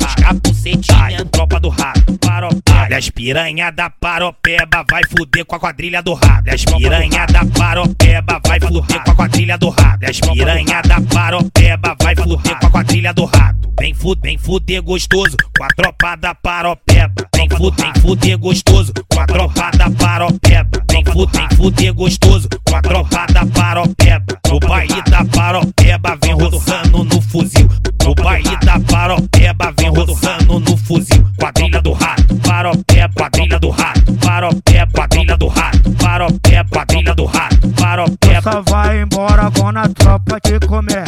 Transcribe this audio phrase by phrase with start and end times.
[0.00, 2.96] rato, capucetinha, tropa do rato, paropeba.
[2.96, 6.50] As piranha da paropeba vai fuder com a quadrilha do rato.
[6.50, 10.04] As piranha da paropeba vai fuder com a quadrilha do rato.
[10.08, 13.72] As piranha da paropeba vai fuder com a quadrilha do rato.
[13.78, 17.28] Vem fuder, vem fuder gostoso com a tropa da paropeba.
[17.34, 20.84] Vem fuder, vem fuder gostoso com a tropa da paropeba.
[20.90, 24.40] Vem fuder, vem fuder gostoso com a tropa da paropeba.
[24.48, 27.04] No baile da paropeba vem roçando
[30.94, 31.24] fuzil.
[31.38, 37.68] Quadrilha do rato, paropeba, quadrilha do rato, paropeba, quadrilha do rato, paropeba, quadrilha do rato,
[37.70, 38.42] paropeba.
[38.42, 41.04] Só vai embora quando a tropa te comer.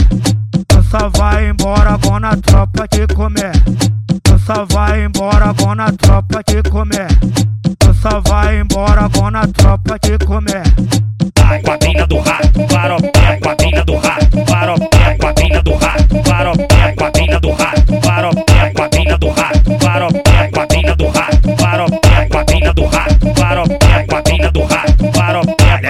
[0.91, 3.53] Só vai embora quando a tropa te comer.
[4.45, 7.09] Só vai embora quando a tropa te comer.
[8.01, 10.63] Só vai embora quando a tropa te comer.
[11.43, 12.67] Ai, quadrilha do rato,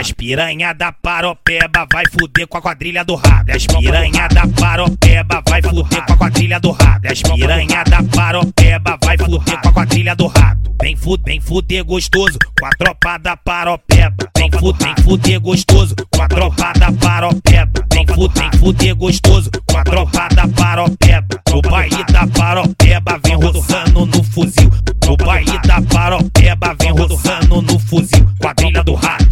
[0.06, 3.50] As piranha da paropeba vai fuder com a quadrilha do rato.
[3.50, 7.08] As piranha da paropeba vai fuder com a quadrilha do rato.
[7.10, 10.72] As piranha da paropeba vai fuder com a quadrilha do rato.
[10.80, 14.30] Vem fuder, vem fuder gostoso com a tropa da paropeba.
[14.36, 17.84] Vem fuder, vem fuder gostoso com a tropa da paropeba.
[17.92, 21.42] Vem fuder, vem fuder gostoso com a tropa da paropeba.
[21.50, 24.70] No baile da paropeba vem roçando no fuzil.
[25.04, 28.26] No baile da paropeba vem roçando no fuzil.
[28.40, 29.25] Quadrilha do rato,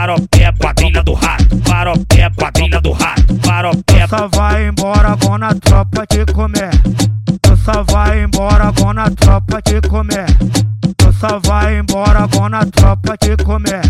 [0.00, 4.08] rato, paropeba, quadrilha do rato, paropeba, quadrilha do rato, paropeba.
[4.08, 6.70] Só vai embora quando a tropa te comer.
[7.42, 10.26] Tu só vai embora quando a tropa te comer.
[10.96, 13.82] Tu só vai embora quando a tropa te comer.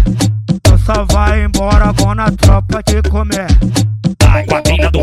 [0.63, 3.47] Tu só vai embora quando a tropa te comer.
[4.27, 5.03] Ai, quadrilha do